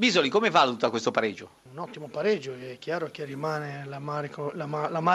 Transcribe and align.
Bisoli, 0.00 0.30
come 0.30 0.48
valuta 0.48 0.88
questo 0.88 1.10
pareggio? 1.10 1.56
Un 1.72 1.78
ottimo 1.78 2.08
pareggio, 2.08 2.54
è 2.58 2.78
chiaro 2.78 3.10
che 3.10 3.26
rimane 3.26 3.84
la 3.84 3.98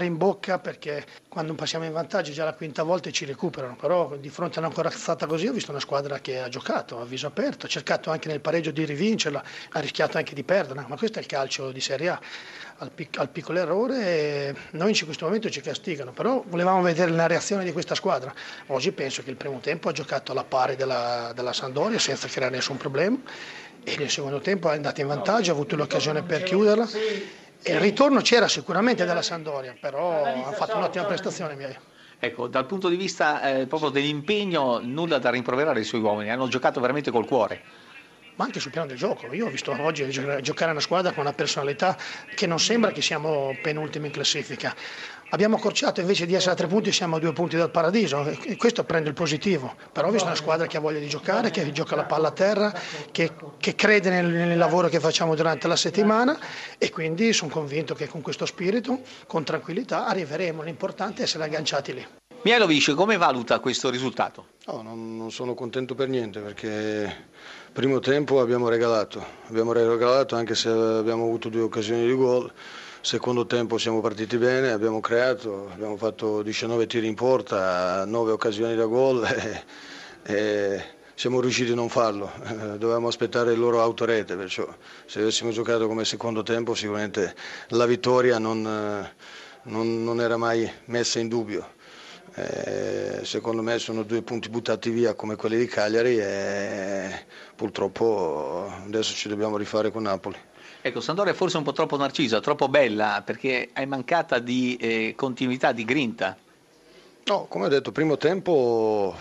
in 0.00 0.16
bocca 0.16 0.58
perché 0.58 1.06
quando 1.28 1.54
passiamo 1.54 1.84
in 1.84 1.92
vantaggio 1.92 2.32
già 2.32 2.42
la 2.42 2.52
quinta 2.52 2.82
volta 2.82 3.08
ci 3.12 3.24
recuperano, 3.24 3.76
però 3.76 4.16
di 4.16 4.28
fronte 4.28 4.58
a 4.58 4.62
una 4.62 4.74
corazzata 4.74 5.26
così 5.26 5.46
ho 5.46 5.52
visto 5.52 5.70
una 5.70 5.78
squadra 5.78 6.18
che 6.18 6.40
ha 6.40 6.48
giocato 6.48 7.00
a 7.00 7.04
viso 7.04 7.28
aperto, 7.28 7.66
ha 7.66 7.68
cercato 7.68 8.10
anche 8.10 8.26
nel 8.26 8.40
pareggio 8.40 8.72
di 8.72 8.84
rivincerla, 8.84 9.44
ha 9.70 9.78
rischiato 9.78 10.16
anche 10.18 10.34
di 10.34 10.42
perderla, 10.42 10.84
ma 10.88 10.96
questo 10.96 11.20
è 11.20 11.22
il 11.22 11.28
calcio 11.28 11.70
di 11.70 11.80
Serie 11.80 12.08
A, 12.08 12.20
al, 12.78 12.90
pic- 12.90 13.20
al 13.20 13.28
piccolo 13.28 13.60
errore 13.60 14.52
noi 14.72 14.98
in 14.98 15.04
questo 15.04 15.26
momento 15.26 15.48
ci 15.48 15.60
castigano, 15.60 16.10
però 16.10 16.42
volevamo 16.48 16.82
vedere 16.82 17.12
la 17.12 17.28
reazione 17.28 17.62
di 17.62 17.70
questa 17.70 17.94
squadra. 17.94 18.34
Oggi 18.66 18.90
penso 18.90 19.22
che 19.22 19.30
il 19.30 19.36
primo 19.36 19.60
tempo 19.60 19.90
ha 19.90 19.92
giocato 19.92 20.32
alla 20.32 20.42
pari 20.42 20.74
della, 20.74 21.30
della 21.36 21.52
Sandoria 21.52 22.00
senza 22.00 22.26
creare 22.26 22.56
nessun 22.56 22.78
problema 22.78 23.20
e 23.84 23.96
nel 23.98 24.10
secondo 24.10 24.40
tempo 24.40 24.70
è 24.70 24.74
andato 24.74 25.00
in 25.00 25.06
vantaggio, 25.08 25.50
ha 25.50 25.54
avuto 25.54 25.76
l'occasione 25.76 26.22
per 26.22 26.42
chiuderla. 26.42 26.88
E 27.64 27.72
il 27.72 27.80
ritorno 27.80 28.20
c'era 28.20 28.48
sicuramente 28.48 29.04
della 29.04 29.22
Sandoria, 29.22 29.74
però 29.78 30.24
ha 30.24 30.52
fatto 30.52 30.76
un'ottima 30.76 31.04
prestazione 31.04 31.54
miei. 31.54 31.76
Ecco, 32.18 32.46
dal 32.46 32.66
punto 32.66 32.88
di 32.88 32.96
vista 32.96 33.42
eh, 33.42 33.66
proprio 33.66 33.90
dell'impegno, 33.90 34.80
nulla 34.80 35.18
da 35.18 35.30
rimproverare 35.30 35.80
ai 35.80 35.84
suoi 35.84 36.00
uomini, 36.00 36.30
hanno 36.30 36.46
giocato 36.46 36.80
veramente 36.80 37.10
col 37.10 37.26
cuore. 37.26 37.60
Ma 38.36 38.44
anche 38.44 38.60
sul 38.60 38.70
piano 38.70 38.86
del 38.86 38.96
gioco, 38.96 39.32
io 39.32 39.46
ho 39.46 39.50
visto 39.50 39.76
oggi 39.78 40.08
giocare 40.08 40.70
una 40.70 40.80
squadra 40.80 41.12
con 41.12 41.22
una 41.22 41.34
personalità 41.34 41.96
che 42.34 42.46
non 42.46 42.58
sembra 42.58 42.90
che 42.90 43.02
siamo 43.02 43.56
penultimi 43.60 44.06
in 44.06 44.12
classifica. 44.12 44.74
Abbiamo 45.30 45.56
accorciato 45.56 46.00
invece 46.00 46.26
di 46.26 46.34
essere 46.34 46.52
a 46.52 46.54
tre 46.54 46.66
punti 46.66 46.92
siamo 46.92 47.16
a 47.16 47.18
due 47.18 47.32
punti 47.32 47.56
dal 47.56 47.70
paradiso 47.70 48.26
e 48.26 48.56
questo 48.56 48.84
prende 48.84 49.08
il 49.08 49.14
positivo. 49.14 49.74
Però 49.90 50.08
ho 50.08 50.10
visto 50.10 50.26
una 50.26 50.34
squadra 50.34 50.66
che 50.66 50.76
ha 50.76 50.80
voglia 50.80 50.98
di 50.98 51.08
giocare, 51.08 51.50
che 51.50 51.72
gioca 51.72 51.96
la 51.96 52.04
palla 52.04 52.28
a 52.28 52.32
terra, 52.32 52.72
che, 53.10 53.32
che 53.58 53.74
crede 53.74 54.10
nel, 54.10 54.26
nel, 54.26 54.58
lavoro 54.58 54.88
che 54.88 55.00
facciamo 55.00 55.34
durante 55.34 55.68
la 55.68 55.76
settimana 55.76 56.38
e 56.76 56.90
quindi 56.90 57.32
sono 57.32 57.50
convinto 57.50 57.94
che 57.94 58.08
con 58.08 58.20
questo 58.20 58.44
spirito, 58.44 59.00
con 59.26 59.42
tranquillità, 59.42 60.06
arriveremo. 60.06 60.62
L'importante 60.62 61.22
è 61.22 61.24
essere 61.24 61.44
agganciati 61.44 61.94
lì. 61.94 62.06
Mielovic, 62.42 62.94
come 62.94 63.16
valuta 63.16 63.60
questo 63.60 63.88
risultato? 63.88 64.46
Oh, 64.66 64.82
non, 64.82 65.16
non, 65.16 65.30
sono 65.30 65.54
contento 65.54 65.94
per 65.94 66.08
niente 66.08 66.40
perché 66.40 67.26
primo 67.72 68.00
tempo 68.00 68.40
abbiamo 68.40 68.68
regalato, 68.68 69.24
abbiamo 69.48 69.72
regalato 69.72 70.34
anche 70.34 70.54
se 70.54 70.68
abbiamo 70.68 71.24
avuto 71.24 71.48
due 71.48 71.62
occasioni 71.62 72.04
di 72.06 72.14
gol 72.14 72.52
Secondo 73.04 73.46
tempo 73.46 73.78
siamo 73.78 74.00
partiti 74.00 74.38
bene, 74.38 74.70
abbiamo 74.70 75.00
creato, 75.00 75.68
abbiamo 75.72 75.96
fatto 75.96 76.40
19 76.40 76.86
tiri 76.86 77.08
in 77.08 77.16
porta, 77.16 78.04
9 78.04 78.30
occasioni 78.30 78.76
da 78.76 78.84
gol 78.84 79.26
e, 79.26 79.64
e 80.22 80.84
siamo 81.12 81.40
riusciti 81.40 81.72
a 81.72 81.74
non 81.74 81.88
farlo. 81.88 82.30
Eh, 82.44 82.78
dovevamo 82.78 83.08
aspettare 83.08 83.54
il 83.54 83.58
loro 83.58 83.82
autorete, 83.82 84.36
perciò 84.36 84.72
se 85.04 85.18
avessimo 85.18 85.50
giocato 85.50 85.88
come 85.88 86.04
secondo 86.04 86.44
tempo 86.44 86.76
sicuramente 86.76 87.34
la 87.70 87.86
vittoria 87.86 88.38
non, 88.38 88.62
non, 89.64 90.04
non 90.04 90.20
era 90.20 90.36
mai 90.36 90.70
messa 90.84 91.18
in 91.18 91.26
dubbio. 91.26 91.80
Eh, 92.34 93.20
secondo 93.24 93.60
me 93.60 93.78
sono 93.78 94.04
due 94.04 94.22
punti 94.22 94.48
buttati 94.48 94.88
via 94.88 95.14
come 95.14 95.36
quelli 95.36 95.58
di 95.58 95.66
Cagliari 95.66 96.18
e 96.18 97.26
purtroppo 97.54 98.72
adesso 98.86 99.14
ci 99.14 99.28
dobbiamo 99.28 99.58
rifare 99.58 99.90
con 99.90 100.02
Napoli. 100.02 100.38
Ecco, 100.80 101.00
Sandoria 101.00 101.32
è 101.32 101.36
forse 101.36 101.58
un 101.58 101.62
po' 101.62 101.72
troppo 101.72 101.96
narcisa, 101.96 102.40
troppo 102.40 102.68
bella, 102.68 103.22
perché 103.24 103.68
è 103.72 103.84
mancata 103.84 104.38
di 104.38 104.76
eh, 104.76 105.14
continuità, 105.14 105.72
di 105.72 105.84
grinta. 105.84 106.36
No, 107.24 107.44
come 107.48 107.66
ho 107.66 107.68
detto, 107.68 107.92
primo 107.92 108.16
tempo 108.16 109.14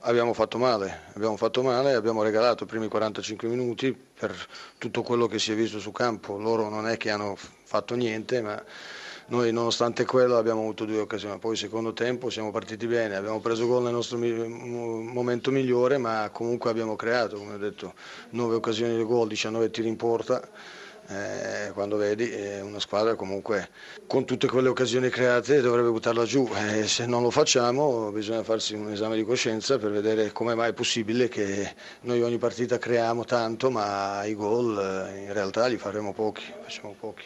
abbiamo 0.00 0.32
fatto 0.32 0.58
male, 0.58 1.02
abbiamo 1.14 1.36
fatto 1.36 1.62
male, 1.62 1.92
abbiamo 1.92 2.22
regalato 2.22 2.64
i 2.64 2.66
primi 2.66 2.88
45 2.88 3.48
minuti 3.48 3.92
per 3.92 4.34
tutto 4.78 5.02
quello 5.02 5.26
che 5.26 5.38
si 5.38 5.52
è 5.52 5.54
visto 5.54 5.78
su 5.78 5.92
campo. 5.92 6.38
Loro 6.38 6.68
non 6.68 6.88
è 6.88 6.96
che 6.96 7.10
hanno 7.10 7.36
fatto 7.64 7.94
niente, 7.94 8.40
ma 8.40 8.62
noi 9.26 9.52
nonostante 9.52 10.04
quello 10.04 10.36
abbiamo 10.36 10.60
avuto 10.60 10.84
due 10.84 11.00
occasioni, 11.00 11.38
poi 11.38 11.56
secondo 11.56 11.92
tempo 11.92 12.28
siamo 12.30 12.50
partiti 12.50 12.86
bene, 12.86 13.16
abbiamo 13.16 13.40
preso 13.40 13.66
gol 13.66 13.84
nel 13.84 13.92
nostro 13.92 14.18
momento 14.18 15.50
migliore, 15.50 15.98
ma 15.98 16.28
comunque 16.32 16.70
abbiamo 16.70 16.96
creato, 16.96 17.36
come 17.36 17.54
ho 17.54 17.58
detto, 17.58 17.94
9 18.30 18.56
occasioni 18.56 18.96
di 18.96 19.04
gol, 19.04 19.28
19 19.28 19.70
tiri 19.70 19.88
in 19.88 19.96
porta. 19.96 20.40
Eh, 21.08 21.72
quando 21.72 21.96
vedi 21.96 22.30
è 22.30 22.60
una 22.60 22.78
squadra 22.78 23.16
comunque 23.16 23.70
con 24.06 24.24
tutte 24.24 24.46
quelle 24.46 24.68
occasioni 24.68 25.08
create 25.08 25.60
dovrebbe 25.60 25.90
buttarla 25.90 26.24
giù. 26.24 26.48
Eh, 26.54 26.86
se 26.86 27.06
non 27.06 27.22
lo 27.22 27.30
facciamo 27.30 28.12
bisogna 28.12 28.44
farsi 28.44 28.74
un 28.74 28.92
esame 28.92 29.16
di 29.16 29.24
coscienza 29.24 29.78
per 29.78 29.90
vedere 29.90 30.30
come 30.30 30.54
mai 30.54 30.70
è 30.70 30.72
possibile 30.72 31.26
che 31.28 31.74
noi 32.02 32.22
ogni 32.22 32.38
partita 32.38 32.78
creiamo 32.78 33.24
tanto 33.24 33.68
ma 33.68 34.24
i 34.24 34.34
gol 34.34 34.78
eh, 34.78 35.24
in 35.24 35.32
realtà 35.32 35.66
li 35.66 35.76
faremo 35.76 36.12
pochi, 36.12 36.44
facciamo 36.62 36.94
pochi 36.98 37.24